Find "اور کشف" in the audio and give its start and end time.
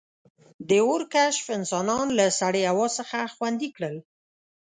0.87-1.45